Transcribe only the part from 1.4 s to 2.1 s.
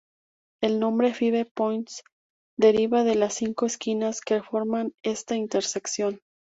Points"